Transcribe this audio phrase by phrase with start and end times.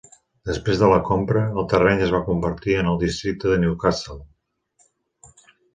[0.51, 4.21] Després de la compra, el terreny es va convertir en el districte de Newcastle.